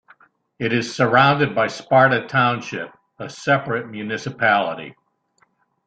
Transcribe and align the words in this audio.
It 0.57 0.73
is 0.73 0.95
surrounded 0.95 1.53
by 1.53 1.67
Sparta 1.67 2.25
Township, 2.25 2.89
a 3.19 3.29
separate 3.29 3.87
municipality. 3.87 4.95